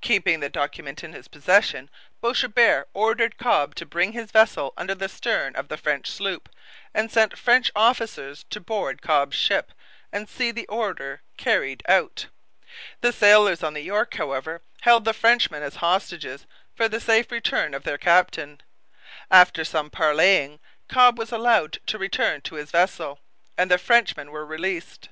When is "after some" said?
19.30-19.90